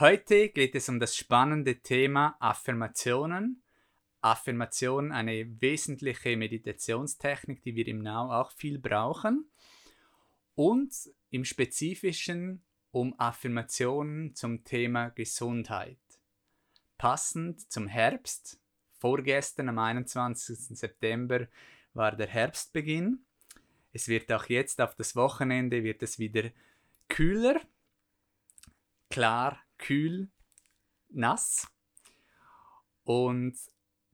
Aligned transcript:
Heute 0.00 0.48
geht 0.48 0.74
es 0.74 0.88
um 0.88 0.98
das 0.98 1.16
spannende 1.16 1.76
Thema 1.76 2.36
Affirmationen. 2.40 3.62
Affirmationen, 4.22 5.12
eine 5.12 5.60
wesentliche 5.60 6.36
Meditationstechnik, 6.36 7.62
die 7.62 7.76
wir 7.76 7.86
im 7.86 8.00
Now 8.00 8.32
auch 8.32 8.50
viel 8.50 8.80
brauchen. 8.80 9.48
Und 10.56 10.92
im 11.30 11.44
Spezifischen 11.44 12.64
um 12.90 13.14
Affirmationen 13.20 14.34
zum 14.34 14.64
Thema 14.64 15.10
Gesundheit. 15.10 16.00
Passend 16.98 17.70
zum 17.70 17.86
Herbst, 17.86 18.58
vorgestern 18.98 19.68
am 19.68 19.78
21. 19.78 20.76
September 20.76 21.46
war 21.92 22.16
der 22.16 22.26
Herbstbeginn. 22.26 23.24
Es 23.92 24.08
wird 24.08 24.32
auch 24.32 24.46
jetzt 24.46 24.80
auf 24.80 24.96
das 24.96 25.14
Wochenende 25.14 25.84
wird 25.84 26.02
es 26.02 26.18
wieder 26.18 26.50
kühler, 27.06 27.60
klar 29.08 29.60
kühl, 29.84 30.30
nass. 31.10 31.68
Und 33.02 33.54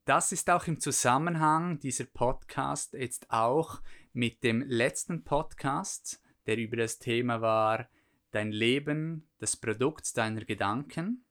das 0.05 0.33
ist 0.33 0.51
auch 0.51 0.67
im 0.67 0.81
Zusammenhang 0.81 1.79
dieser 1.79 2.07
Podcast 2.07 2.95
jetzt 2.95 3.31
auch 3.31 3.81
mit 4.13 4.43
dem 4.43 4.63
letzten 4.63 5.23
Podcast, 5.23 6.21
der 6.47 6.59
über 6.59 6.77
das 6.77 6.99
Thema 6.99 7.41
war, 7.41 7.89
dein 8.33 8.51
Leben, 8.51 9.29
das 9.39 9.57
Produkt 9.57 10.17
deiner 10.17 10.45
Gedanken. 10.45 11.25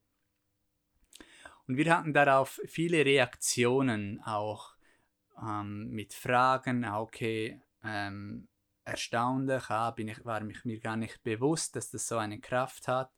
Und 1.67 1.75
wir 1.75 1.93
hatten 1.93 2.13
darauf 2.13 2.61
viele 2.65 3.05
Reaktionen, 3.05 4.21
auch 4.23 4.73
ähm, 5.41 5.89
mit 5.89 6.13
Fragen, 6.13 6.85
ah, 6.85 7.01
okay, 7.01 7.61
ähm, 7.83 8.47
erstaunlich, 8.85 9.69
ah, 9.69 9.91
bin 9.91 10.07
ich, 10.07 10.23
war 10.23 10.39
mich 10.45 10.63
mir 10.63 10.79
gar 10.79 10.95
nicht 10.95 11.21
bewusst, 11.23 11.75
dass 11.75 11.91
das 11.91 12.07
so 12.07 12.17
eine 12.17 12.39
Kraft 12.39 12.87
hat. 12.87 13.11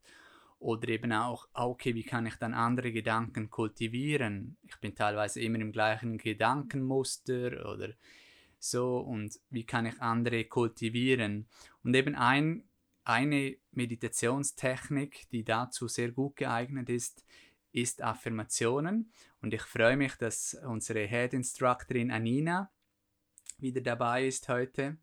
Oder 0.62 0.90
eben 0.90 1.12
auch, 1.12 1.48
okay, 1.54 1.92
wie 1.96 2.04
kann 2.04 2.24
ich 2.24 2.36
dann 2.36 2.54
andere 2.54 2.92
Gedanken 2.92 3.50
kultivieren? 3.50 4.56
Ich 4.62 4.76
bin 4.76 4.94
teilweise 4.94 5.40
immer 5.40 5.58
im 5.58 5.72
gleichen 5.72 6.18
Gedankenmuster 6.18 7.68
oder 7.68 7.88
so 8.60 8.98
und 8.98 9.40
wie 9.50 9.64
kann 9.64 9.86
ich 9.86 10.00
andere 10.00 10.44
kultivieren? 10.44 11.48
Und 11.82 11.94
eben 11.96 12.14
ein, 12.14 12.62
eine 13.02 13.56
Meditationstechnik, 13.72 15.28
die 15.32 15.42
dazu 15.42 15.88
sehr 15.88 16.12
gut 16.12 16.36
geeignet 16.36 16.88
ist, 16.88 17.26
ist 17.72 18.00
Affirmationen. 18.00 19.12
Und 19.40 19.52
ich 19.52 19.62
freue 19.62 19.96
mich, 19.96 20.14
dass 20.14 20.54
unsere 20.64 21.08
Head 21.08 21.34
Instructorin 21.34 22.12
Anina 22.12 22.70
wieder 23.58 23.80
dabei 23.80 24.28
ist 24.28 24.48
heute. 24.48 24.96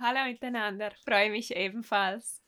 Hallo 0.00 0.24
miteinander, 0.24 0.90
freue 1.04 1.30
mich 1.30 1.54
ebenfalls 1.54 2.39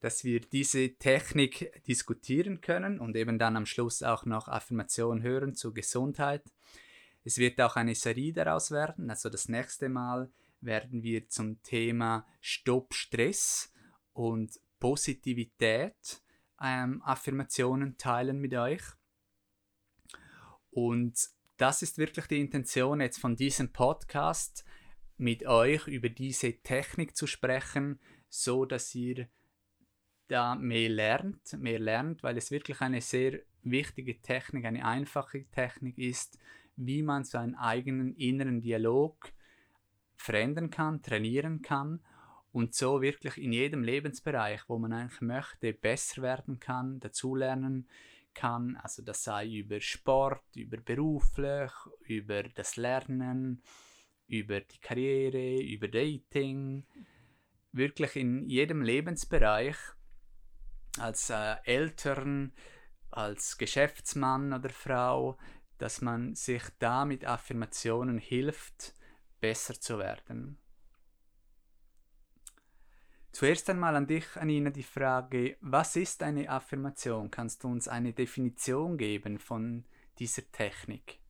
dass 0.00 0.24
wir 0.24 0.40
diese 0.40 0.96
Technik 0.96 1.84
diskutieren 1.86 2.60
können 2.60 2.98
und 2.98 3.16
eben 3.16 3.38
dann 3.38 3.56
am 3.56 3.66
Schluss 3.66 4.02
auch 4.02 4.24
noch 4.24 4.48
Affirmationen 4.48 5.22
hören 5.22 5.54
zur 5.54 5.74
Gesundheit. 5.74 6.42
Es 7.22 7.38
wird 7.38 7.60
auch 7.60 7.76
eine 7.76 7.94
Serie 7.94 8.32
daraus 8.32 8.70
werden, 8.70 9.10
also 9.10 9.28
das 9.28 9.48
nächste 9.48 9.88
Mal 9.88 10.30
werden 10.62 11.02
wir 11.02 11.28
zum 11.28 11.62
Thema 11.62 12.26
Stopp 12.40 12.94
Stress 12.94 13.72
und 14.12 14.58
Positivität 14.78 16.22
ähm, 16.62 17.02
Affirmationen 17.02 17.96
teilen 17.96 18.38
mit 18.38 18.54
euch. 18.54 18.82
Und 20.70 21.28
das 21.56 21.82
ist 21.82 21.98
wirklich 21.98 22.26
die 22.26 22.40
Intention 22.40 23.00
jetzt 23.00 23.18
von 23.18 23.36
diesem 23.36 23.72
Podcast, 23.72 24.64
mit 25.16 25.46
euch 25.46 25.86
über 25.86 26.08
diese 26.08 26.54
Technik 26.62 27.14
zu 27.14 27.26
sprechen, 27.26 28.00
so 28.30 28.64
dass 28.64 28.94
ihr 28.94 29.28
da 30.30 30.54
mehr 30.54 30.88
lernt, 30.88 31.52
mehr 31.58 31.78
lernt, 31.78 32.22
weil 32.22 32.36
es 32.36 32.50
wirklich 32.50 32.80
eine 32.80 33.00
sehr 33.00 33.40
wichtige 33.62 34.20
Technik, 34.20 34.64
eine 34.64 34.84
einfache 34.84 35.44
Technik 35.50 35.98
ist, 35.98 36.38
wie 36.76 37.02
man 37.02 37.24
seinen 37.24 37.54
eigenen 37.56 38.14
inneren 38.14 38.60
Dialog 38.60 39.32
verändern 40.16 40.70
kann, 40.70 41.02
trainieren 41.02 41.62
kann 41.62 42.00
und 42.52 42.74
so 42.74 43.02
wirklich 43.02 43.38
in 43.38 43.52
jedem 43.52 43.82
Lebensbereich, 43.82 44.68
wo 44.68 44.78
man 44.78 44.92
eigentlich 44.92 45.20
möchte, 45.20 45.72
besser 45.72 46.22
werden 46.22 46.58
kann, 46.58 47.00
dazulernen 47.00 47.88
kann. 48.34 48.76
Also 48.76 49.02
das 49.02 49.24
sei 49.24 49.48
über 49.48 49.80
Sport, 49.80 50.44
über 50.56 50.78
beruflich, 50.78 51.72
über 52.06 52.44
das 52.44 52.76
Lernen, 52.76 53.62
über 54.26 54.60
die 54.60 54.78
Karriere, 54.78 55.60
über 55.60 55.88
Dating, 55.88 56.84
wirklich 57.72 58.16
in 58.16 58.48
jedem 58.48 58.82
Lebensbereich 58.82 59.76
als 60.98 61.30
äh, 61.30 61.56
Eltern, 61.64 62.52
als 63.10 63.58
Geschäftsmann 63.58 64.52
oder 64.52 64.70
Frau, 64.70 65.38
dass 65.78 66.00
man 66.00 66.34
sich 66.34 66.62
da 66.78 67.04
mit 67.04 67.24
Affirmationen 67.24 68.18
hilft, 68.18 68.94
besser 69.40 69.80
zu 69.80 69.98
werden. 69.98 70.58
Zuerst 73.32 73.70
einmal 73.70 73.94
an 73.94 74.06
dich, 74.06 74.24
Anina, 74.36 74.70
die 74.70 74.82
Frage, 74.82 75.56
was 75.60 75.96
ist 75.96 76.22
eine 76.22 76.48
Affirmation? 76.50 77.30
Kannst 77.30 77.62
du 77.62 77.68
uns 77.68 77.86
eine 77.86 78.12
Definition 78.12 78.98
geben 78.98 79.38
von 79.38 79.84
dieser 80.18 80.50
Technik? 80.50 81.20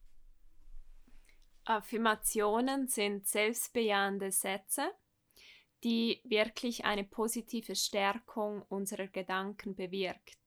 Affirmationen 1.65 2.89
sind 2.89 3.29
selbstbejahende 3.29 4.33
Sätze, 4.33 4.91
die 5.85 6.21
wirklich 6.25 6.85
eine 6.85 7.05
positive 7.05 7.75
Stärkung 7.75 8.63
unserer 8.69 9.07
Gedanken 9.07 9.75
bewirkt. 9.75 10.39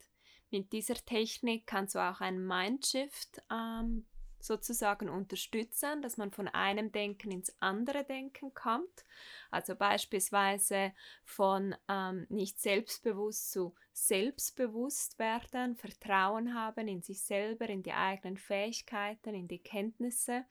Mit 0.52 0.72
dieser 0.72 0.96
Technik 0.96 1.66
kannst 1.66 1.96
du 1.96 2.00
auch 2.00 2.22
ein 2.22 2.46
Mindshift 2.46 3.42
ähm, 3.52 4.06
sozusagen 4.44 5.10
unterstützen, 5.10 6.02
dass 6.02 6.18
man 6.18 6.32
von 6.32 6.48
einem 6.50 6.92
Denken 6.92 7.32
ins 7.32 7.56
andere 7.60 8.04
Denken 8.04 8.54
kommt. 8.54 9.06
Also 9.50 9.76
beispielsweise 9.76 10.94
von 11.24 11.76
ähm, 11.88 12.28
nicht 12.30 12.60
selbstbewusst 12.60 13.52
zu 13.52 13.74
selbstbewusst 13.94 15.18
werden, 15.18 15.76
Vertrauen 15.76 16.54
haben 16.54 16.88
in 16.88 17.02
sich 17.02 17.22
selber, 17.22 17.70
in 17.70 17.84
die 17.84 17.94
eigenen 17.94 18.38
Fähigkeiten, 18.38 19.34
in 19.34 19.48
die 19.48 19.60
Kenntnisse 19.60 20.46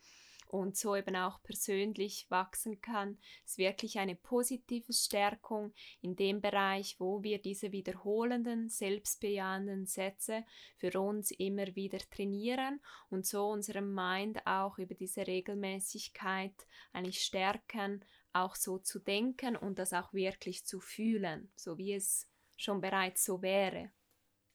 und 0.52 0.76
so 0.76 0.94
eben 0.94 1.16
auch 1.16 1.42
persönlich 1.42 2.26
wachsen 2.28 2.82
kann, 2.82 3.16
ist 3.46 3.56
wirklich 3.56 3.98
eine 3.98 4.14
positive 4.14 4.92
Stärkung 4.92 5.72
in 6.02 6.14
dem 6.14 6.42
Bereich, 6.42 6.96
wo 6.98 7.22
wir 7.22 7.40
diese 7.40 7.72
wiederholenden, 7.72 8.68
selbstbejahenden 8.68 9.86
Sätze 9.86 10.44
für 10.76 11.00
uns 11.00 11.30
immer 11.30 11.74
wieder 11.74 11.98
trainieren 11.98 12.80
und 13.08 13.24
so 13.24 13.48
unserem 13.48 13.94
Mind 13.94 14.46
auch 14.46 14.76
über 14.76 14.94
diese 14.94 15.26
Regelmäßigkeit 15.26 16.54
eigentlich 16.92 17.22
stärken, 17.22 18.04
auch 18.34 18.54
so 18.54 18.78
zu 18.78 18.98
denken 18.98 19.56
und 19.56 19.78
das 19.78 19.94
auch 19.94 20.12
wirklich 20.12 20.66
zu 20.66 20.80
fühlen, 20.80 21.50
so 21.56 21.78
wie 21.78 21.94
es 21.94 22.28
schon 22.58 22.82
bereits 22.82 23.24
so 23.24 23.40
wäre. 23.40 23.90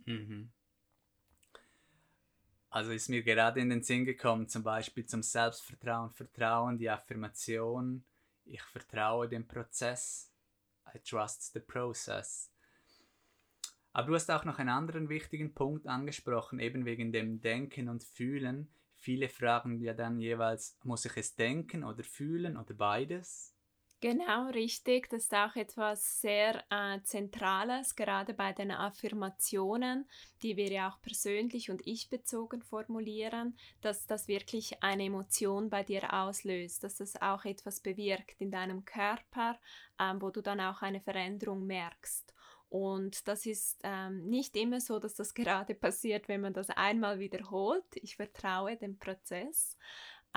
Mhm. 0.06 0.52
Also 2.78 2.92
ist 2.92 3.10
mir 3.10 3.24
gerade 3.24 3.60
in 3.60 3.72
den 3.72 3.82
Sinn 3.82 4.06
gekommen, 4.06 4.48
zum 4.50 4.62
Beispiel 4.62 5.04
zum 5.04 5.24
Selbstvertrauen, 5.24 6.12
Vertrauen, 6.12 6.78
die 6.78 6.92
Affirmation, 6.92 8.04
ich 8.46 8.62
vertraue 8.62 9.28
dem 9.28 9.48
Prozess, 9.48 10.32
I 10.94 11.00
trust 11.00 11.54
the 11.54 11.60
process. 11.60 12.52
Aber 13.94 14.10
du 14.10 14.14
hast 14.14 14.30
auch 14.30 14.46
noch 14.46 14.60
einen 14.60 14.70
anderen 14.70 15.10
wichtigen 15.10 15.56
Punkt 15.56 15.88
angesprochen, 15.88 16.60
eben 16.60 16.86
wegen 16.86 17.12
dem 17.12 17.42
Denken 17.42 17.90
und 17.90 18.04
Fühlen. 18.04 18.68
Viele 18.96 19.28
fragen 19.28 19.82
ja 19.82 19.96
dann 19.96 20.20
jeweils, 20.20 20.78
muss 20.84 21.04
ich 21.06 21.18
es 21.18 21.36
denken 21.36 21.84
oder 21.84 22.04
fühlen 22.04 22.58
oder 22.58 22.76
beides? 22.76 23.57
Genau, 24.00 24.48
richtig. 24.50 25.10
Das 25.10 25.24
ist 25.24 25.34
auch 25.34 25.56
etwas 25.56 26.22
sehr 26.22 26.64
äh, 26.70 27.02
Zentrales, 27.02 27.96
gerade 27.96 28.36
bei 28.36 28.54
den 28.54 28.70
Affirmationen, 28.70 30.08
die 30.44 30.56
wir 30.56 30.70
ja 30.72 30.90
auch 30.92 31.02
persönlich 31.02 31.72
und 31.72 31.82
ich-bezogen 31.88 32.62
formulieren, 32.62 33.58
dass 33.82 34.06
das 34.06 34.28
wirklich 34.28 34.84
eine 34.84 35.06
Emotion 35.06 35.72
bei 35.72 35.82
dir 35.84 36.14
auslöst, 36.14 36.84
dass 36.84 36.98
das 36.98 37.20
auch 37.20 37.44
etwas 37.46 37.80
bewirkt 37.80 38.40
in 38.40 38.52
deinem 38.52 38.86
Körper, 38.86 39.58
äh, 39.98 40.14
wo 40.20 40.30
du 40.30 40.42
dann 40.42 40.62
auch 40.62 40.84
eine 40.84 41.02
Veränderung 41.02 41.66
merkst. 41.66 42.36
Und 42.70 43.28
das 43.28 43.46
ist 43.46 43.80
ähm, 43.84 44.26
nicht 44.30 44.56
immer 44.58 44.80
so, 44.80 45.00
dass 45.00 45.16
das 45.16 45.34
gerade 45.34 45.74
passiert, 45.74 46.28
wenn 46.28 46.42
man 46.42 46.54
das 46.54 46.70
einmal 46.70 47.18
wiederholt. 47.18 47.86
Ich 47.96 48.16
vertraue 48.18 48.78
dem 48.78 49.00
Prozess. 49.00 49.76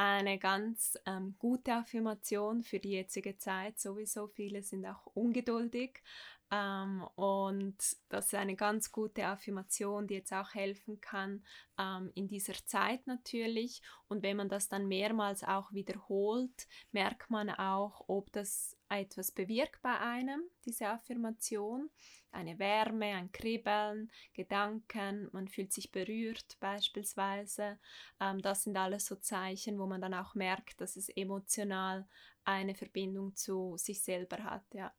Eine 0.02 0.38
ganz 0.38 0.99
ähm, 1.05 1.35
gute 1.38 1.75
Affirmation 1.75 2.62
für 2.62 2.79
die 2.79 2.93
jetzige 2.93 3.37
Zeit. 3.37 3.79
Sowieso 3.79 4.29
viele 4.29 4.62
sind 4.62 4.87
auch 4.87 5.05
ungeduldig. 5.12 6.02
Ähm, 6.50 7.06
und 7.14 7.76
das 8.08 8.26
ist 8.26 8.35
eine 8.35 8.56
ganz 8.56 8.91
gute 8.91 9.26
Affirmation, 9.26 10.06
die 10.08 10.14
jetzt 10.14 10.32
auch 10.32 10.52
helfen 10.55 11.00
kann 11.00 11.44
ähm, 11.79 12.11
in 12.14 12.26
dieser 12.26 12.55
Zeit 12.67 13.06
natürlich. 13.06 13.82
Und 14.08 14.23
wenn 14.23 14.37
man 14.37 14.49
das 14.49 14.69
dann 14.69 14.88
mehrmals 14.88 15.44
auch 15.44 15.73
wiederholt, 15.73 16.67
merkt 16.91 17.31
man 17.31 17.50
auch, 17.50 18.05
ob 18.08 18.32
das 18.32 18.76
etwas 18.88 19.31
bewirkt 19.31 19.81
bei 19.82 19.97
einem, 19.99 20.43
diese 20.64 20.88
Affirmation. 20.88 21.88
Eine 22.32 22.58
Wärme, 22.58 23.06
ein 23.06 23.32
Kribbeln, 23.32 24.11
Gedanken, 24.35 25.29
man 25.32 25.49
fühlt 25.49 25.73
sich 25.73 25.91
berührt 25.93 26.58
beispielsweise. 26.61 27.79
Ähm, 28.20 28.43
das 28.43 28.64
sind 28.64 28.76
alles 28.76 29.06
so 29.06 29.17
Zeichen, 29.17 29.79
wo 29.79 29.87
man 29.87 30.00
dann 30.00 30.14
auch 30.14 30.35
merkt, 30.35 30.81
dass 30.81 30.97
es 30.97 31.08
emotional 31.11 32.08
eine 32.44 32.75
Verbindung 32.75 33.37
zu 33.37 33.76
sich 33.76 34.02
selber 34.02 34.43
hat. 34.43 34.64
Ja. 34.75 34.93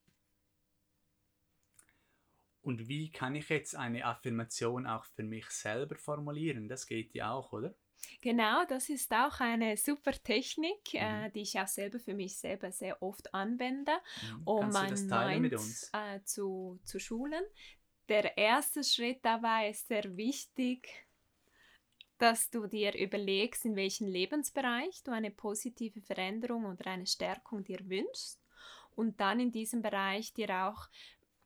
Und 2.61 2.87
wie 2.87 3.11
kann 3.11 3.35
ich 3.35 3.49
jetzt 3.49 3.75
eine 3.75 4.05
Affirmation 4.05 4.85
auch 4.85 5.05
für 5.05 5.23
mich 5.23 5.49
selber 5.49 5.95
formulieren? 5.95 6.67
Das 6.67 6.85
geht 6.85 7.13
ja 7.13 7.31
auch, 7.31 7.51
oder? 7.53 7.73
Genau, 8.21 8.65
das 8.65 8.89
ist 8.89 9.11
auch 9.13 9.39
eine 9.39 9.77
super 9.77 10.11
Technik, 10.11 10.93
äh, 10.93 10.99
mhm. 10.99 11.23
äh, 11.25 11.31
die 11.31 11.41
ich 11.41 11.59
auch 11.59 11.67
selber 11.67 11.99
für 11.99 12.13
mich 12.13 12.37
selber 12.37 12.71
sehr 12.71 13.01
oft 13.01 13.33
anwende, 13.33 13.91
mhm. 13.91 14.41
um 14.45 14.69
mein 14.69 14.93
Mind 14.93 15.53
äh, 15.53 16.21
zu, 16.23 16.79
zu 16.83 16.99
schulen. 16.99 17.43
Der 18.09 18.37
erste 18.37 18.83
Schritt 18.83 19.19
dabei 19.23 19.69
ist 19.69 19.87
sehr 19.87 20.17
wichtig, 20.17 21.07
dass 22.17 22.51
du 22.51 22.67
dir 22.67 22.93
überlegst, 22.95 23.65
in 23.65 23.75
welchem 23.75 24.07
Lebensbereich 24.07 25.01
du 25.03 25.11
eine 25.11 25.31
positive 25.31 26.01
Veränderung 26.01 26.65
oder 26.65 26.91
eine 26.91 27.07
Stärkung 27.07 27.63
dir 27.63 27.79
wünschst 27.89 28.39
und 28.95 29.19
dann 29.19 29.39
in 29.39 29.51
diesem 29.51 29.81
Bereich 29.81 30.33
dir 30.33 30.67
auch 30.67 30.87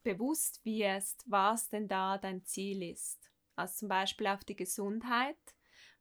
bewusst 0.05 0.63
wirst, 0.63 1.25
was 1.27 1.67
denn 1.67 1.89
da 1.89 2.17
dein 2.17 2.45
Ziel 2.45 2.83
ist. 2.83 3.29
Also 3.57 3.79
zum 3.79 3.89
Beispiel 3.89 4.27
auf 4.27 4.45
die 4.45 4.55
Gesundheit. 4.55 5.35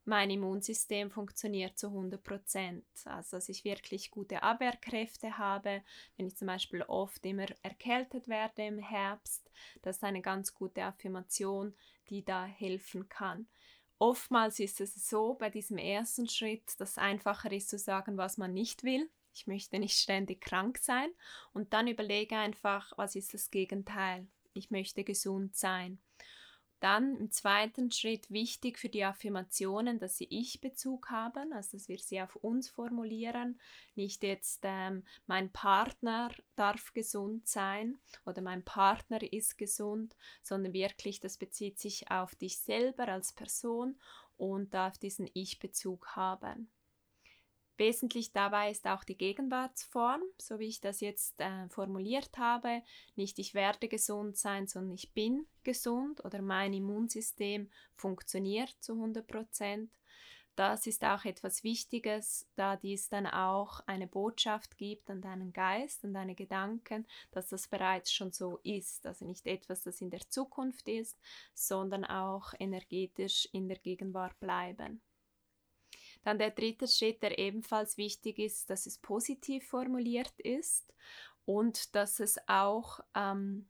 Mein 0.05 0.31
Immunsystem 0.31 1.11
funktioniert 1.11 1.79
zu 1.79 1.87
100 1.87 2.23
Prozent. 2.23 2.85
Also, 3.07 3.39
dass 3.39 3.49
ich 3.49 3.65
wirklich 3.65 4.11
gute 4.11 4.43
Abwehrkräfte 4.43 5.39
habe. 5.39 5.83
Wenn 6.17 6.27
ich 6.27 6.37
zum 6.37 6.47
Beispiel 6.47 6.83
oft 6.83 7.25
immer 7.25 7.47
erkältet 7.63 8.29
werde 8.29 8.67
im 8.67 8.79
Herbst, 8.79 9.51
das 9.81 9.97
ist 9.97 10.05
eine 10.05 10.21
ganz 10.21 10.53
gute 10.53 10.85
Affirmation, 10.85 11.75
die 12.11 12.23
da 12.23 12.45
helfen 12.45 13.09
kann. 13.09 13.49
Oftmals 13.99 14.61
ist 14.61 14.83
es 14.83 15.09
so 15.09 15.35
bei 15.35 15.49
diesem 15.49 15.79
ersten 15.79 16.29
Schritt, 16.29 16.79
dass 16.79 16.91
es 16.91 16.99
einfacher 16.99 17.51
ist 17.51 17.71
zu 17.71 17.79
sagen, 17.79 18.19
was 18.19 18.37
man 18.37 18.53
nicht 18.53 18.85
will 18.85 19.09
ich 19.35 19.47
möchte 19.47 19.79
nicht 19.79 19.99
ständig 19.99 20.41
krank 20.41 20.79
sein 20.79 21.11
und 21.53 21.73
dann 21.73 21.89
überlege 21.89 22.37
einfach, 22.37 22.93
was 22.97 23.17
ist 23.17 23.35
das 23.35 23.51
Gegenteil? 23.51 24.27
Ich 24.53 24.71
möchte 24.71 25.05
gesund 25.05 25.57
sein. 25.57 25.99
Dann 26.85 27.17
im 27.17 27.31
zweiten 27.31 27.91
Schritt 27.91 28.31
wichtig 28.31 28.79
für 28.79 28.91
die 28.91 29.05
Affirmationen, 29.05 29.99
dass 29.99 30.19
sie 30.19 30.27
Ich-Bezug 30.29 31.09
haben, 31.09 31.55
also 31.55 31.79
dass 31.79 31.89
wir 31.89 31.99
sie 31.99 32.21
auf 32.21 32.37
uns 32.37 32.69
formulieren. 32.69 33.59
Nicht 33.95 34.23
jetzt 34.23 34.61
ähm, 34.65 35.03
mein 35.27 35.51
Partner 35.51 36.31
darf 36.57 36.93
gesund 36.93 37.49
sein 37.49 37.97
oder 38.27 38.43
mein 38.43 38.65
Partner 38.65 39.23
ist 39.33 39.57
gesund, 39.57 40.15
sondern 40.43 40.75
wirklich, 40.75 41.21
das 41.21 41.39
bezieht 41.39 41.79
sich 41.79 42.11
auf 42.11 42.35
dich 42.35 42.59
selber 42.59 43.09
als 43.09 43.33
Person 43.33 43.99
und 44.37 44.75
darf 44.75 44.99
diesen 44.99 45.31
Ich-Bezug 45.33 46.09
haben. 46.09 46.69
Wesentlich 47.77 48.33
dabei 48.33 48.71
ist 48.71 48.87
auch 48.87 49.03
die 49.03 49.17
Gegenwartsform, 49.17 50.23
so 50.39 50.61
wie 50.61 50.69
ich 50.69 50.81
das 50.81 51.01
jetzt 51.01 51.41
äh, 51.41 51.69
formuliert 51.69 52.39
habe. 52.39 52.83
Nicht 53.17 53.39
ich 53.41 53.55
werde 53.55 53.89
gesund 53.89 54.37
sein, 54.37 54.69
sondern 54.69 54.95
ich 54.95 55.13
bin 55.13 55.47
gesund 55.65 56.25
oder 56.25 56.41
mein 56.41 56.73
Immunsystem 56.73 57.69
funktioniert 57.97 58.71
zu 58.81 58.93
100 58.93 59.27
Prozent. 59.27 59.91
Das 60.57 60.87
ist 60.87 61.03
auch 61.03 61.25
etwas 61.25 61.65
Wichtiges, 61.65 62.47
da 62.55 62.77
dies 62.77 63.09
dann 63.09 63.27
auch 63.27 63.81
eine 63.87 64.07
Botschaft 64.07 64.79
gibt 64.79 65.11
an 65.11 65.21
deinen 65.21 65.53
Geist, 65.53 66.05
und 66.05 66.15
deine 66.15 66.37
Gedanken, 66.37 67.09
dass 67.33 67.49
das 67.49 67.67
bereits 67.67 68.13
schon 68.13 68.31
so 68.31 68.61
ist. 68.63 69.05
Also 69.05 69.25
nicht 69.25 69.49
etwas, 69.49 69.83
das 69.83 70.01
in 70.01 70.11
der 70.11 70.29
Zukunft 70.29 70.87
ist, 70.89 71.19
sondern 71.55 72.05
auch 72.05 72.55
energetisch 72.61 73.49
in 73.51 73.67
der 73.67 73.79
Gegenwart 73.79 74.39
bleiben. 74.39 75.03
Dann 76.25 76.39
der 76.39 76.51
dritte 76.51 76.89
Schritt, 76.89 77.23
der 77.23 77.39
ebenfalls 77.39 77.97
wichtig 77.97 78.39
ist, 78.39 78.71
dass 78.71 78.87
es 78.87 78.99
positiv 78.99 79.69
formuliert 79.69 80.33
ist 80.41 80.93
und 81.45 81.95
dass 81.95 82.21
es 82.21 82.39
auch 82.49 83.01
ähm, 83.15 83.69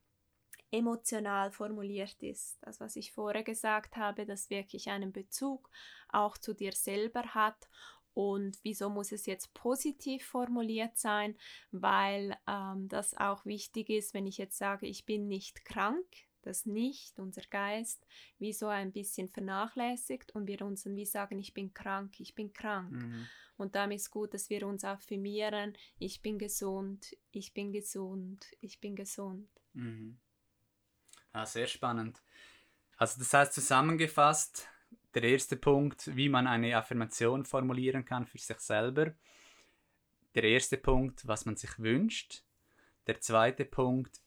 emotional 0.71 1.51
formuliert 1.53 2.23
ist. 2.23 2.59
Das, 2.63 2.81
was 2.81 2.97
ich 2.97 3.13
vorher 3.13 3.43
gesagt 3.43 3.97
habe, 3.97 4.27
dass 4.27 4.51
wirklich 4.51 4.89
einen 4.91 5.13
Bezug 5.13 5.71
auch 6.09 6.39
zu 6.39 6.55
dir 6.55 6.73
selber 6.73 7.23
hat. 7.35 7.69
Und 8.13 8.59
wieso 8.63 8.91
muss 8.91 9.11
es 9.11 9.27
jetzt 9.27 9.55
positiv 9.55 10.25
formuliert 10.25 10.97
sein? 10.97 11.37
Weil 11.73 12.37
ähm, 12.49 12.89
das 12.89 13.17
auch 13.17 13.45
wichtig 13.45 13.91
ist, 13.91 14.15
wenn 14.15 14.27
ich 14.27 14.39
jetzt 14.39 14.57
sage, 14.57 14.87
ich 14.87 15.05
bin 15.05 15.27
nicht 15.27 15.65
krank, 15.65 16.07
das 16.47 16.67
nicht, 16.67 17.19
unser 17.19 17.43
Geist, 17.43 18.07
wie 18.39 18.53
so 18.53 18.69
ein 18.69 18.93
bisschen 18.93 19.29
vernachlässigt 19.29 20.35
und 20.35 20.47
wir 20.47 20.63
uns 20.63 20.85
dann 20.85 20.97
wie 20.97 21.07
sagen, 21.07 21.39
ich 21.39 21.55
bin 21.55 21.73
krank, 21.75 22.19
ich 22.21 22.35
bin 22.35 22.53
krank. 22.53 22.93
Mhm. 22.93 23.27
Und 23.57 23.75
damit 23.75 24.01
ist 24.01 24.11
gut, 24.11 24.35
dass 24.35 24.51
wir 24.51 24.67
uns 24.67 24.85
affirmieren, 24.85 25.77
ich 25.99 26.23
bin 26.23 26.39
gesund, 26.39 27.17
ich 27.31 27.55
bin 27.55 27.73
gesund, 27.73 28.47
ich 28.61 28.81
bin 28.81 28.97
gesund. 28.97 29.49
Mhm. 29.75 30.19
Ja, 31.33 31.47
sehr 31.47 31.67
spannend. 31.67 32.21
Also 32.97 33.19
das 33.19 33.33
heißt 33.33 33.53
zusammengefasst, 33.53 34.69
der 35.15 35.23
erste 35.23 35.57
Punkt, 35.57 36.17
wie 36.17 36.29
man 36.29 36.47
eine 36.47 36.77
Affirmation 36.77 37.45
formulieren 37.45 38.05
kann 38.05 38.27
für 38.27 38.39
sich 38.39 38.59
selber. 38.59 39.15
Der 40.35 40.45
erste 40.45 40.77
Punkt, 40.77 41.27
was 41.27 41.45
man 41.45 41.57
sich 41.57 41.79
wünscht. 41.79 42.43
Der 43.07 43.21
zweite 43.21 43.65
Punkt, 43.65 44.21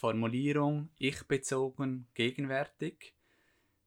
Formulierung 0.00 0.88
ich-bezogen, 0.96 2.06
gegenwärtig, 2.14 3.12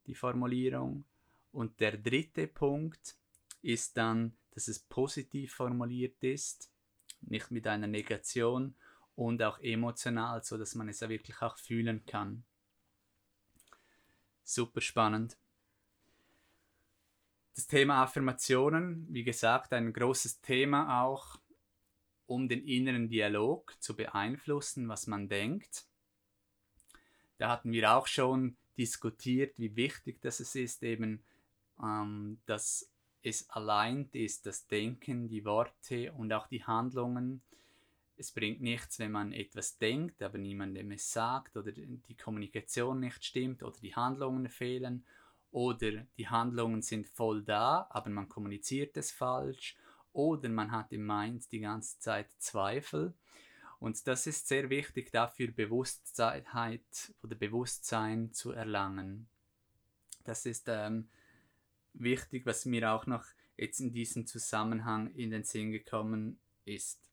die 0.05 0.13
Formulierung. 0.13 1.05
Und 1.51 1.79
der 1.79 1.97
dritte 1.97 2.45
Punkt 2.45 3.15
ist 3.63 3.97
dann, 3.97 4.37
dass 4.51 4.67
es 4.67 4.77
positiv 4.77 5.55
formuliert 5.55 6.23
ist, 6.23 6.69
nicht 7.21 7.49
mit 7.49 7.65
einer 7.65 7.87
Negation 7.87 8.75
und 9.15 9.41
auch 9.41 9.57
emotional, 9.57 10.43
so 10.43 10.55
dass 10.55 10.75
man 10.75 10.87
es 10.87 10.99
ja 10.99 11.09
wirklich 11.09 11.41
auch 11.41 11.57
fühlen 11.57 12.05
kann. 12.05 12.43
Super 14.43 14.81
spannend. 14.81 15.35
Das 17.55 17.65
Thema 17.65 18.03
Affirmationen, 18.03 19.07
wie 19.09 19.23
gesagt, 19.23 19.73
ein 19.73 19.91
großes 19.91 20.41
Thema 20.41 21.01
auch, 21.01 21.39
um 22.27 22.47
den 22.47 22.63
inneren 22.67 23.09
Dialog 23.09 23.75
zu 23.79 23.95
beeinflussen, 23.95 24.87
was 24.87 25.07
man 25.07 25.27
denkt. 25.27 25.87
Da 27.37 27.49
hatten 27.49 27.71
wir 27.71 27.93
auch 27.93 28.07
schon 28.07 28.55
diskutiert, 28.77 29.57
wie 29.57 29.75
wichtig 29.75 30.21
das 30.21 30.39
ist, 30.39 30.83
eben, 30.83 31.23
ähm, 31.81 32.39
dass 32.45 32.89
es 33.21 33.49
allein 33.49 34.09
ist, 34.11 34.45
das 34.45 34.67
Denken, 34.67 35.29
die 35.29 35.45
Worte 35.45 36.11
und 36.13 36.31
auch 36.33 36.47
die 36.47 36.63
Handlungen. 36.63 37.41
Es 38.17 38.31
bringt 38.31 38.61
nichts, 38.61 38.99
wenn 38.99 39.11
man 39.11 39.31
etwas 39.31 39.77
denkt, 39.77 40.21
aber 40.21 40.37
niemandem 40.37 40.91
es 40.91 41.11
sagt 41.11 41.57
oder 41.57 41.71
die 41.71 42.17
Kommunikation 42.17 42.99
nicht 42.99 43.23
stimmt 43.23 43.63
oder 43.63 43.77
die 43.81 43.95
Handlungen 43.95 44.49
fehlen 44.49 45.05
oder 45.51 45.91
die 46.17 46.27
Handlungen 46.27 46.81
sind 46.81 47.07
voll 47.07 47.43
da, 47.43 47.87
aber 47.89 48.09
man 48.09 48.29
kommuniziert 48.29 48.97
es 48.97 49.11
falsch 49.11 49.75
oder 50.11 50.49
man 50.49 50.71
hat 50.71 50.91
im 50.91 51.05
Mind 51.05 51.51
die 51.51 51.59
ganze 51.59 51.99
Zeit 51.99 52.27
Zweifel. 52.37 53.13
Und 53.83 54.07
das 54.07 54.27
ist 54.27 54.47
sehr 54.47 54.69
wichtig 54.69 55.11
dafür, 55.11 55.51
Bewusstheit 55.51 57.13
oder 57.21 57.35
Bewusstsein 57.35 58.31
zu 58.31 58.53
erlangen. 58.53 59.27
Das 60.23 60.45
ist 60.45 60.69
ähm, 60.69 61.09
wichtig, 61.91 62.45
was 62.45 62.63
mir 62.63 62.93
auch 62.93 63.07
noch 63.07 63.25
jetzt 63.57 63.81
in 63.81 63.91
diesem 63.91 64.25
Zusammenhang 64.25 65.13
in 65.15 65.31
den 65.31 65.43
Sinn 65.43 65.73
gekommen 65.73 66.39
ist. 66.63 67.11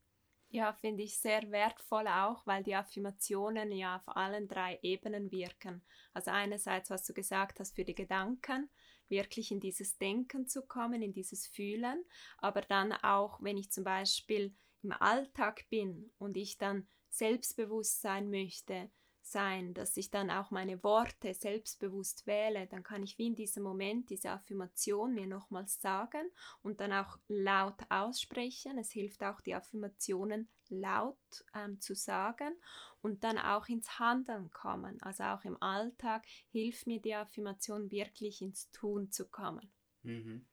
Ja, 0.51 0.73
finde 0.73 1.03
ich 1.03 1.19
sehr 1.19 1.51
wertvoll 1.51 2.07
auch, 2.07 2.47
weil 2.47 2.63
die 2.63 2.77
Affirmationen 2.77 3.73
ja 3.73 3.97
auf 3.97 4.17
allen 4.17 4.47
drei 4.47 4.79
Ebenen 4.83 5.33
wirken. 5.33 5.83
Also 6.15 6.31
einerseits, 6.31 6.89
was 6.89 7.05
du 7.05 7.13
gesagt 7.13 7.59
hast, 7.59 7.75
für 7.75 7.85
die 7.85 7.97
Gedanken, 7.97 8.71
wirklich 9.09 9.51
in 9.51 9.59
dieses 9.59 9.99
Denken 9.99 10.47
zu 10.47 10.63
kommen, 10.63 11.03
in 11.03 11.13
dieses 11.13 11.49
Fühlen, 11.49 12.05
aber 12.39 12.61
dann 12.61 12.93
auch, 12.93 13.43
wenn 13.43 13.57
ich 13.57 13.73
zum 13.73 13.83
Beispiel 13.83 14.55
im 14.83 14.93
Alltag 14.93 15.69
bin 15.69 16.11
und 16.19 16.37
ich 16.37 16.59
dann 16.59 16.87
selbstbewusst 17.11 18.01
sein 18.01 18.31
möchte, 18.31 18.91
sein, 19.23 19.75
dass 19.75 19.97
ich 19.97 20.11
dann 20.11 20.31
auch 20.31 20.51
meine 20.51 20.83
Worte 20.83 21.35
selbstbewusst 21.35 22.27
wähle, 22.27 22.67
dann 22.67 22.83
kann 22.83 23.03
ich 23.03 23.19
wie 23.19 23.29
in 23.29 23.37
diesem 23.37 23.63
Moment 23.63 24.11
diese 24.11 24.31
Affirmation 24.31 25.15
mir 25.15 25.27
nochmals 25.27 25.81
sagen 25.81 26.31
und 26.63 26.81
dann 26.81 26.93
auch 26.93 27.19
laut 27.29 27.79
aussprechen. 27.89 28.79
Es 28.79 28.91
hilft 28.91 29.23
auch, 29.23 29.41
die 29.41 29.55
Affirmationen 29.55 30.49
laut 30.69 31.45
ähm, 31.55 31.81
zu 31.81 31.95
sagen 31.95 32.55
und 33.03 33.25
dann 33.25 33.39
auch 33.39 33.69
ins 33.69 33.99
Handeln 33.99 34.51
kommen. 34.51 35.01
Also 35.03 35.25
auch 35.25 35.45
im 35.45 35.61
Alltag 35.63 36.25
hilft 36.51 36.87
mir 36.87 37.01
die 37.01 37.15
Affirmation 37.15 37.91
wirklich 37.91 38.43
ins 38.43 38.71
Tun 38.71 39.11
zu 39.11 39.29
kommen. 39.29 39.73
Mhm. 40.03 40.47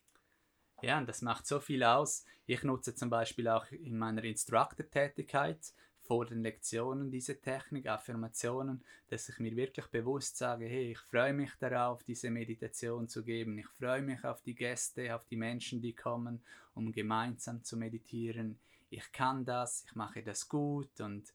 Ja, 0.81 0.99
und 0.99 1.09
das 1.09 1.21
macht 1.21 1.47
so 1.47 1.59
viel 1.59 1.83
aus. 1.83 2.25
Ich 2.45 2.63
nutze 2.63 2.93
zum 2.93 3.09
Beispiel 3.09 3.47
auch 3.47 3.65
in 3.71 3.97
meiner 3.97 4.23
Instructor-Tätigkeit 4.23 5.73
vor 6.07 6.25
den 6.25 6.41
Lektionen 6.41 7.11
diese 7.11 7.41
Technik, 7.41 7.87
Affirmationen, 7.87 8.83
dass 9.09 9.27
ich 9.27 9.39
mir 9.39 9.55
wirklich 9.55 9.87
bewusst 9.87 10.37
sage, 10.37 10.65
hey, 10.65 10.91
ich 10.91 10.99
freue 10.99 11.33
mich 11.33 11.51
darauf, 11.59 12.03
diese 12.03 12.29
Meditation 12.29 13.09
zu 13.09 13.23
geben. 13.23 13.57
Ich 13.57 13.67
freue 13.67 14.01
mich 14.01 14.23
auf 14.23 14.41
die 14.41 14.55
Gäste, 14.55 15.13
auf 15.15 15.25
die 15.25 15.35
Menschen, 15.35 15.81
die 15.81 15.93
kommen, 15.93 16.41
um 16.75 16.91
gemeinsam 16.91 17.63
zu 17.63 17.75
meditieren. 17.75 18.57
Ich 18.89 19.11
kann 19.11 19.43
das, 19.43 19.83
ich 19.85 19.95
mache 19.95 20.23
das 20.23 20.47
gut 20.47 21.01
und 21.01 21.33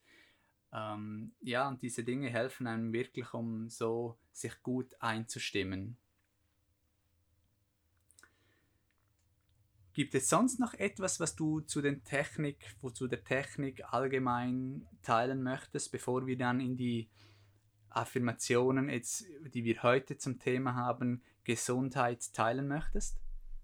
ähm, 0.73 1.33
ja, 1.43 1.69
und 1.69 1.83
diese 1.83 2.03
Dinge 2.03 2.31
helfen 2.31 2.67
einem 2.67 2.95
wirklich, 2.95 3.35
um 3.35 3.69
so 3.69 4.17
sich 4.33 4.63
gut 4.63 4.95
einzustimmen. 5.01 5.99
Gibt 9.93 10.15
es 10.15 10.29
sonst 10.29 10.59
noch 10.59 10.75
etwas, 10.75 11.21
was 11.21 11.37
du 11.37 11.61
zu 11.61 11.83
den 11.83 12.03
Technik, 12.05 12.77
zu 12.95 13.09
der 13.09 13.25
Technik 13.25 13.83
allgemein 13.93 14.87
teilen 15.03 15.43
möchtest, 15.43 15.93
bevor 15.93 16.27
wir 16.27 16.39
dann 16.39 16.61
in 16.61 16.77
die 16.77 17.09
Affirmationen, 17.91 18.89
jetzt, 18.89 19.27
die 19.53 19.65
wir 19.65 19.83
heute 19.83 20.17
zum 20.17 20.39
Thema 20.39 20.75
haben, 20.75 21.23
Gesundheit 21.45 22.33
teilen 22.33 22.69
möchtest? 22.69 23.19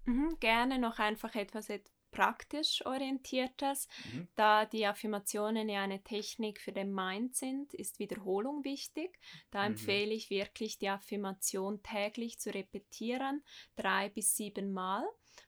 Mhm, 0.05 0.37
gerne 0.39 0.77
noch 0.77 0.99
einfach 0.99 1.33
etwas 1.35 1.69
praktisch 2.11 2.85
orientiertes. 2.85 3.87
Mhm. 4.11 4.27
Da 4.35 4.65
die 4.65 4.85
Affirmationen 4.85 5.69
ja 5.69 5.83
eine 5.83 6.03
Technik 6.03 6.59
für 6.59 6.71
den 6.71 6.93
Mind 6.93 7.35
sind, 7.35 7.73
ist 7.73 7.99
Wiederholung 7.99 8.63
wichtig. 8.63 9.19
Da 9.51 9.61
mhm. 9.61 9.73
empfehle 9.73 10.13
ich 10.13 10.29
wirklich, 10.29 10.77
die 10.77 10.89
Affirmation 10.89 11.81
täglich 11.83 12.39
zu 12.39 12.53
repetieren, 12.53 13.43
drei 13.75 14.09
bis 14.09 14.35
sieben 14.35 14.73
Mal. 14.73 15.05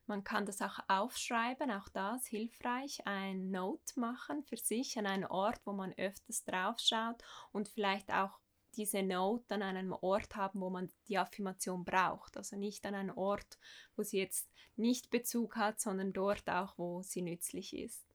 Man 0.08 0.24
kann 0.24 0.46
das 0.46 0.62
auch 0.62 0.80
aufschreiben, 0.88 1.72
auch 1.72 1.88
das 1.90 2.26
hilfreich, 2.26 3.06
ein 3.06 3.52
Note 3.52 4.00
machen 4.00 4.44
für 4.44 4.58
sich 4.58 4.98
an 4.98 5.06
einen 5.06 5.26
Ort, 5.26 5.62
wo 5.66 5.74
man 5.74 5.94
öfters 5.94 6.44
drauf 6.44 6.80
schaut 6.80 7.24
und 7.52 7.70
vielleicht 7.70 8.12
auch 8.12 8.40
diese 8.76 9.04
Note 9.04 9.56
an 9.56 9.64
einem 9.64 9.94
Ort 9.94 10.36
haben, 10.36 10.62
wo 10.62 10.70
man 10.70 10.90
die 11.08 11.18
Affirmation 11.18 11.84
braucht. 11.84 12.38
Also 12.38 12.56
nicht 12.56 12.86
an 12.86 12.96
einem 12.96 13.18
Ort, 13.18 13.60
wo 13.96 14.04
sie 14.04 14.20
jetzt 14.20 14.50
nicht 14.76 15.10
Bezug 15.10 15.56
hat, 15.56 15.80
sondern 15.80 16.14
dort 16.14 16.50
auch, 16.50 16.78
wo 16.78 17.02
sie 17.02 17.22
nützlich 17.22 17.76
ist. 17.76 18.06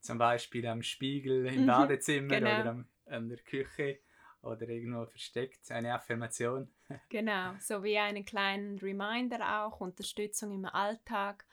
Zum 0.00 0.18
Beispiel 0.18 0.66
am 0.66 0.82
Spiegel 0.82 1.46
im 1.46 1.62
mhm, 1.62 1.66
Badezimmer 1.66 2.28
genau. 2.28 2.60
oder 2.60 2.70
am, 2.70 2.88
an 3.06 3.28
der 3.28 3.38
Küche 3.38 4.00
oder 4.42 4.68
irgendwo 4.68 5.06
versteckt, 5.06 5.70
eine 5.70 5.94
Affirmation. 5.94 6.72
genau, 7.08 7.54
so 7.60 7.82
wie 7.82 7.98
einen 7.98 8.24
kleinen 8.24 8.78
Reminder 8.78 9.64
auch, 9.64 9.80
Unterstützung 9.80 10.52
im 10.52 10.64
Alltag 10.64 11.44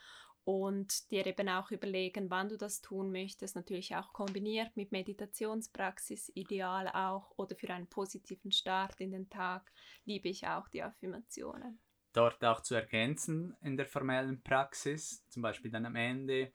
und 0.44 1.10
dir 1.10 1.26
eben 1.26 1.48
auch 1.50 1.70
überlegen, 1.70 2.30
wann 2.30 2.48
du 2.48 2.56
das 2.56 2.80
tun 2.80 3.12
möchtest, 3.12 3.54
natürlich 3.54 3.94
auch 3.96 4.14
kombiniert 4.14 4.74
mit 4.76 4.92
Meditationspraxis, 4.92 6.32
ideal 6.34 6.88
auch 6.88 7.32
oder 7.36 7.54
für 7.54 7.68
einen 7.68 7.86
positiven 7.86 8.50
Start 8.50 8.98
in 8.98 9.10
den 9.10 9.28
Tag 9.28 9.70
liebe 10.06 10.30
ich 10.30 10.46
auch 10.46 10.66
die 10.68 10.82
Affirmationen. 10.82 11.78
Dort 12.14 12.42
auch 12.42 12.62
zu 12.62 12.74
ergänzen 12.74 13.54
in 13.60 13.76
der 13.76 13.84
formellen 13.84 14.42
Praxis, 14.42 15.22
zum 15.28 15.42
Beispiel 15.42 15.70
dann 15.70 15.84
am 15.84 15.96
Ende 15.96 16.52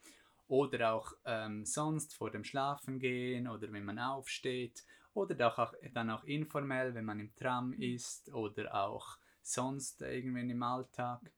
oder 0.47 0.93
auch 0.93 1.13
ähm, 1.25 1.63
sonst 1.63 2.15
vor 2.15 2.31
dem 2.31 2.43
Schlafengehen 2.43 3.47
oder 3.47 3.71
wenn 3.71 3.85
man 3.85 3.99
aufsteht 3.99 4.83
oder 5.13 5.59
auch, 5.59 5.73
dann 5.93 6.09
auch 6.09 6.23
informell, 6.23 6.93
wenn 6.95 7.05
man 7.05 7.19
im 7.19 7.35
Tram 7.35 7.73
ist 7.73 8.33
oder 8.33 8.73
auch 8.73 9.17
sonst 9.41 10.01
irgendwann 10.01 10.49
im 10.49 10.63
Alltag 10.63 11.31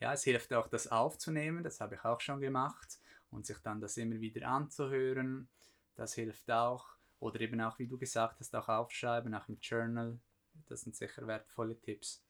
ja, 0.00 0.12
es 0.12 0.24
hilft 0.24 0.52
auch, 0.52 0.68
das 0.68 0.88
aufzunehmen, 0.88 1.64
das 1.64 1.80
habe 1.80 1.96
ich 1.96 2.04
auch 2.04 2.20
schon 2.20 2.40
gemacht 2.40 2.98
und 3.30 3.46
sich 3.46 3.58
dann 3.58 3.80
das 3.80 3.96
immer 3.96 4.20
wieder 4.20 4.48
anzuhören, 4.48 5.48
das 5.96 6.14
hilft 6.14 6.50
auch. 6.50 6.86
Oder 7.20 7.40
eben 7.40 7.60
auch, 7.60 7.78
wie 7.80 7.88
du 7.88 7.98
gesagt 7.98 8.38
hast, 8.38 8.54
auch 8.54 8.68
aufschreiben, 8.68 9.34
auch 9.34 9.48
im 9.48 9.58
Journal, 9.60 10.20
das 10.68 10.82
sind 10.82 10.94
sicher 10.94 11.26
wertvolle 11.26 11.80
Tipps. 11.80 12.22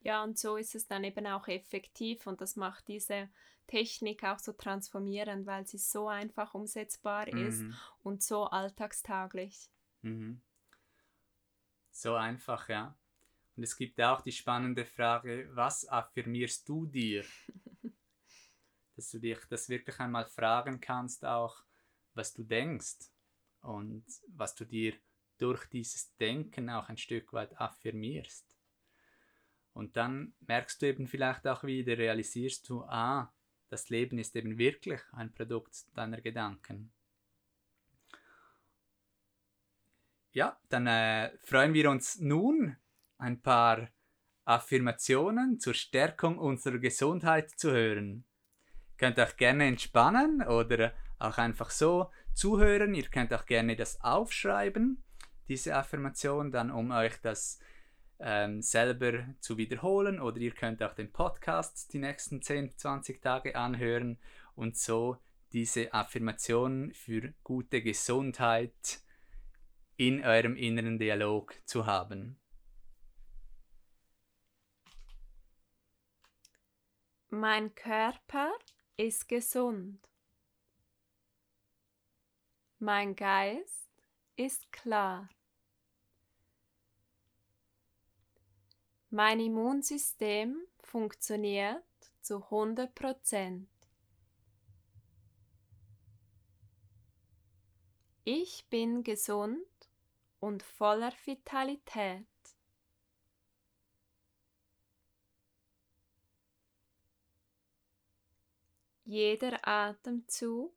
Ja, 0.00 0.24
und 0.24 0.36
so 0.36 0.56
ist 0.56 0.74
es 0.74 0.88
dann 0.88 1.04
eben 1.04 1.28
auch 1.28 1.46
effektiv 1.46 2.26
und 2.26 2.40
das 2.40 2.56
macht 2.56 2.88
diese 2.88 3.28
Technik 3.68 4.24
auch 4.24 4.40
so 4.40 4.52
transformierend, 4.52 5.46
weil 5.46 5.64
sie 5.64 5.78
so 5.78 6.08
einfach 6.08 6.54
umsetzbar 6.54 7.32
mhm. 7.32 7.46
ist 7.46 7.64
und 8.02 8.20
so 8.20 8.44
alltagstaglich. 8.46 9.70
Mhm. 10.02 10.40
So 11.90 12.14
einfach, 12.14 12.68
ja. 12.68 12.96
Und 13.56 13.62
es 13.62 13.76
gibt 13.76 14.00
auch 14.00 14.22
die 14.22 14.32
spannende 14.32 14.84
Frage, 14.84 15.48
was 15.52 15.86
affirmierst 15.88 16.68
du 16.68 16.86
dir? 16.86 17.24
Dass 18.96 19.10
du 19.10 19.18
dich 19.18 19.38
das 19.48 19.68
wirklich 19.68 19.98
einmal 20.00 20.26
fragen 20.26 20.80
kannst, 20.80 21.24
auch 21.24 21.64
was 22.14 22.32
du 22.32 22.44
denkst 22.44 23.10
und 23.60 24.04
was 24.28 24.54
du 24.54 24.64
dir 24.64 24.94
durch 25.38 25.66
dieses 25.66 26.14
Denken 26.16 26.70
auch 26.70 26.88
ein 26.88 26.96
Stück 26.96 27.32
weit 27.32 27.58
affirmierst. 27.60 28.56
Und 29.74 29.96
dann 29.96 30.34
merkst 30.40 30.80
du 30.82 30.86
eben 30.86 31.06
vielleicht 31.06 31.46
auch 31.46 31.64
wieder, 31.64 31.96
realisierst 31.96 32.68
du, 32.68 32.82
ah, 32.84 33.32
das 33.68 33.88
Leben 33.88 34.18
ist 34.18 34.36
eben 34.36 34.58
wirklich 34.58 35.00
ein 35.12 35.32
Produkt 35.32 35.86
deiner 35.96 36.20
Gedanken. 36.20 36.92
Ja, 40.34 40.58
dann 40.70 40.86
äh, 40.86 41.30
freuen 41.44 41.74
wir 41.74 41.90
uns 41.90 42.18
nun 42.18 42.76
ein 43.18 43.42
paar 43.42 43.88
Affirmationen 44.46 45.60
zur 45.60 45.74
Stärkung 45.74 46.38
unserer 46.38 46.78
Gesundheit 46.78 47.50
zu 47.50 47.70
hören. 47.70 48.24
Ihr 48.92 48.96
könnt 48.96 49.20
auch 49.20 49.36
gerne 49.36 49.66
entspannen 49.66 50.42
oder 50.42 50.94
auch 51.18 51.36
einfach 51.36 51.68
so 51.68 52.10
zuhören. 52.32 52.94
Ihr 52.94 53.08
könnt 53.08 53.34
auch 53.34 53.44
gerne 53.44 53.76
das 53.76 54.00
aufschreiben, 54.00 55.04
diese 55.48 55.76
Affirmation, 55.76 56.50
dann 56.50 56.70
um 56.70 56.92
euch 56.92 57.20
das 57.20 57.60
ähm, 58.18 58.62
selber 58.62 59.26
zu 59.40 59.58
wiederholen. 59.58 60.18
Oder 60.18 60.38
ihr 60.38 60.52
könnt 60.54 60.82
auch 60.82 60.94
den 60.94 61.12
Podcast 61.12 61.92
die 61.92 61.98
nächsten 61.98 62.40
10, 62.40 62.78
20 62.78 63.20
Tage 63.20 63.54
anhören 63.54 64.18
und 64.54 64.78
so 64.78 65.18
diese 65.52 65.92
Affirmation 65.92 66.94
für 66.94 67.34
gute 67.44 67.82
Gesundheit 67.82 69.02
in 69.96 70.24
eurem 70.24 70.56
inneren 70.56 70.98
Dialog 70.98 71.54
zu 71.66 71.86
haben. 71.86 72.38
Mein 77.28 77.74
Körper 77.74 78.52
ist 78.96 79.28
gesund. 79.28 80.06
Mein 82.78 83.16
Geist 83.16 83.88
ist 84.36 84.70
klar. 84.72 85.28
Mein 89.08 89.40
Immunsystem 89.40 90.56
funktioniert 90.80 91.84
zu 92.20 92.42
100 92.44 92.94
Prozent. 92.94 93.68
Ich 98.24 98.66
bin 98.68 99.02
gesund 99.02 99.66
und 100.42 100.64
voller 100.64 101.12
Vitalität. 101.24 102.26
Jeder 109.04 109.60
Atemzug 109.62 110.74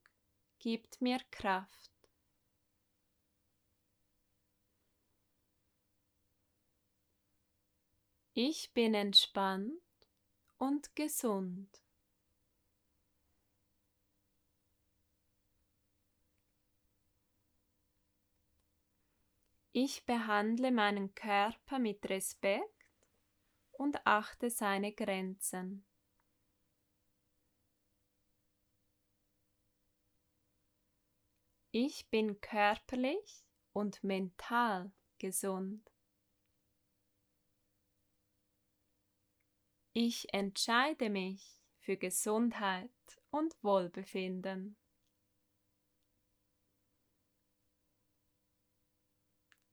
gibt 0.59 1.01
mir 1.01 1.19
Kraft. 1.31 1.91
Ich 8.35 8.71
bin 8.73 8.93
entspannt 8.93 9.81
und 10.59 10.95
gesund. 10.95 11.84
Ich 19.77 20.05
behandle 20.05 20.71
meinen 20.71 21.13
Körper 21.15 21.79
mit 21.79 22.07
Respekt 22.07 22.63
und 23.73 24.07
achte 24.07 24.49
seine 24.49 24.93
Grenzen. 24.93 25.85
Ich 31.71 32.09
bin 32.09 32.39
körperlich 32.39 33.43
und 33.73 34.01
mental 34.01 34.93
gesund. 35.17 35.91
Ich 39.91 40.33
entscheide 40.33 41.09
mich 41.09 41.59
für 41.79 41.97
Gesundheit 41.97 42.91
und 43.29 43.61
Wohlbefinden. 43.61 44.77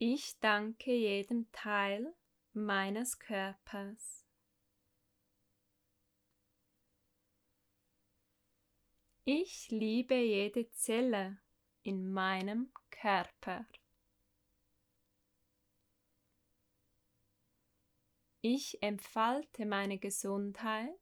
Ich 0.04 0.40
danke 0.40 0.92
jedem 0.92 1.48
Teil 1.52 2.12
meines 2.54 3.20
Körpers. 3.20 4.26
Ich 9.24 9.68
liebe 9.70 10.16
jede 10.16 10.68
Zelle 10.72 11.40
in 11.84 12.12
meinem 12.12 12.72
Körper. 12.90 13.64
Ich 18.40 18.82
entfalte 18.82 19.66
meine 19.66 19.98
Gesundheit 19.98 20.98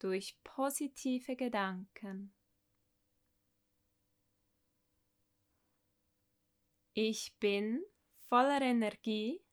durch 0.00 0.36
positive 0.42 1.36
Gedanken. 1.36 2.34
Ich 6.92 7.36
bin 7.38 7.84
voller 8.30 8.62
Energie, 8.62 9.44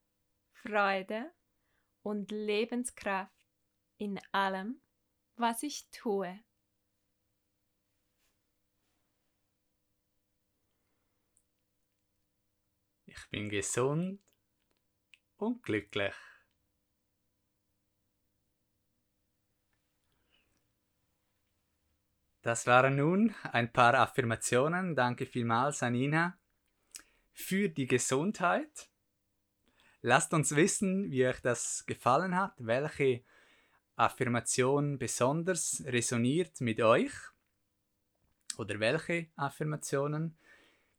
Freude 0.52 1.34
und 2.02 2.30
Lebenskraft 2.30 3.34
in 3.96 4.20
allem, 4.30 4.80
was 5.34 5.64
ich 5.64 5.90
tue. 5.90 6.38
Ich 13.06 13.28
bin 13.30 13.48
gesund 13.48 14.20
und 15.38 15.60
glücklich. 15.64 16.14
Das 22.42 22.68
waren 22.68 22.94
nun 22.94 23.34
ein 23.42 23.72
paar 23.72 23.94
Affirmationen. 23.94 24.94
Danke 24.94 25.26
vielmals 25.26 25.82
Anina 25.82 26.38
für 27.38 27.68
die 27.68 27.86
Gesundheit. 27.86 28.90
Lasst 30.02 30.34
uns 30.34 30.56
wissen, 30.56 31.10
wie 31.10 31.26
euch 31.26 31.40
das 31.40 31.86
gefallen 31.86 32.36
hat, 32.36 32.54
welche 32.58 33.22
Affirmation 33.94 34.98
besonders 34.98 35.82
resoniert 35.86 36.60
mit 36.60 36.80
euch 36.80 37.12
oder 38.58 38.80
welche 38.80 39.28
Affirmationen. 39.36 40.36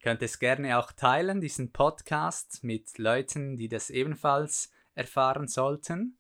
Könnt 0.02 0.22
es 0.22 0.40
gerne 0.40 0.80
auch 0.80 0.94
teilen, 0.94 1.42
diesen 1.42 1.74
Podcast 1.74 2.64
mit 2.64 2.98
Leuten, 2.98 3.58
die 3.58 3.68
das 3.68 3.90
ebenfalls 3.90 4.72
erfahren 4.96 5.50
sollten. 5.50 6.18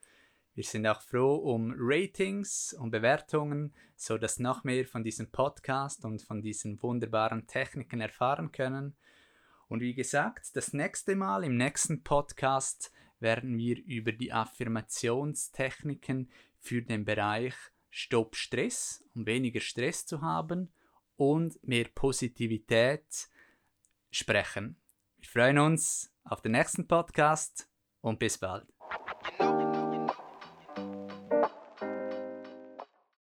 Wir 0.53 0.65
sind 0.65 0.85
auch 0.85 1.01
froh 1.01 1.35
um 1.35 1.73
Ratings 1.77 2.73
und 2.73 2.91
Bewertungen, 2.91 3.73
so 3.95 4.17
dass 4.17 4.37
noch 4.37 4.65
mehr 4.65 4.85
von 4.85 5.03
diesem 5.03 5.31
Podcast 5.31 6.03
und 6.03 6.21
von 6.21 6.41
diesen 6.41 6.81
wunderbaren 6.83 7.47
Techniken 7.47 8.01
erfahren 8.01 8.51
können. 8.51 8.97
Und 9.69 9.81
wie 9.81 9.93
gesagt, 9.93 10.55
das 10.55 10.73
nächste 10.73 11.15
Mal 11.15 11.43
im 11.43 11.55
nächsten 11.55 12.03
Podcast 12.03 12.91
werden 13.19 13.55
wir 13.57 13.77
über 13.85 14.11
die 14.11 14.33
Affirmationstechniken 14.33 16.31
für 16.57 16.81
den 16.81 17.05
Bereich 17.05 17.53
Stopp 17.91 18.35
Stress, 18.35 19.03
um 19.13 19.27
weniger 19.27 19.61
Stress 19.61 20.05
zu 20.07 20.21
haben 20.21 20.73
und 21.17 21.63
mehr 21.65 21.85
Positivität 21.93 23.29
sprechen. 24.09 24.75
Wir 25.17 25.29
freuen 25.29 25.59
uns 25.59 26.11
auf 26.23 26.41
den 26.41 26.53
nächsten 26.53 26.87
Podcast 26.87 27.69
und 28.01 28.17
bis 28.17 28.39
bald. 28.39 28.78